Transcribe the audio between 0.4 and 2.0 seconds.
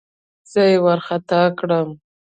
زه يې وارخطا کړم.